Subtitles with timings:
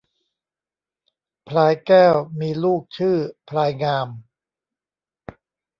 [1.47, 3.17] พลายแก้วมีลูกชื่อ
[3.49, 4.07] พลายงาม